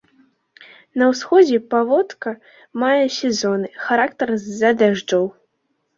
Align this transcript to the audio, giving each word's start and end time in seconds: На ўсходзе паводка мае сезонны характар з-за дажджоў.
На 1.01 1.09
ўсходзе 1.11 1.59
паводка 1.73 2.33
мае 2.85 3.03
сезонны 3.19 3.69
характар 3.85 4.27
з-за 4.45 4.71
дажджоў. 4.81 5.25